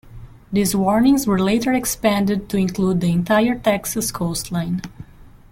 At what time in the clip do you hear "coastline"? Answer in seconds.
4.11-4.81